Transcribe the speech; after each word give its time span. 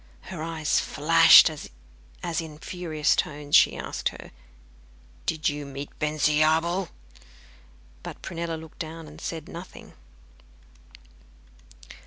Her 0.33 0.41
eyes 0.41 0.79
flashed, 0.79 1.47
as 1.47 2.41
in 2.41 2.57
furious 2.57 3.15
tones 3.15 3.55
she 3.55 3.77
asked 3.77 4.09
her, 4.09 4.31
'Did 5.27 5.47
you 5.47 5.63
meet 5.63 5.91
Bensiabel?' 5.99 6.89
But 8.01 8.23
Prunella 8.23 8.55
looked 8.59 8.79
down, 8.79 9.07
and 9.07 9.21
said 9.21 9.47
nothing. 9.47 9.93